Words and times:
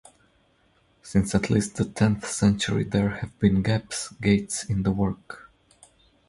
Since 1.03 1.35
at 1.35 1.51
least 1.51 1.75
the 1.75 1.85
tenth 1.85 2.27
century 2.27 2.85
there 2.85 3.09
have 3.17 3.37
been 3.37 3.61
gaps, 3.61 4.11
"gates", 4.13 4.63
in 4.63 4.81
the 4.81 4.89
work. 4.89 5.51